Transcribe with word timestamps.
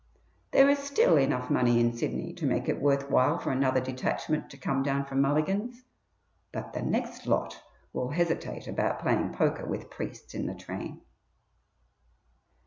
There 0.51 0.67
is 0.67 0.79
still 0.79 1.15
enough 1.17 1.51
money 1.51 1.79
in 1.79 1.93
Sydney 1.95 2.33
to 2.33 2.47
make 2.47 2.67
it 2.67 2.81
worth 2.81 3.11
while 3.11 3.37
for 3.37 3.51
another 3.51 3.79
detachment 3.79 4.49
to 4.49 4.57
come 4.57 4.81
down 4.81 5.05
from 5.05 5.21
Mulligan's; 5.21 5.83
but 6.51 6.73
the 6.73 6.81
next 6.81 7.27
lot 7.27 7.61
will 7.93 8.09
hesitate 8.09 8.67
about 8.67 8.97
playing 8.97 9.31
poker 9.31 9.67
with 9.67 9.91
priests 9.91 10.33
in 10.33 10.47
the 10.47 10.55
train. 10.55 11.01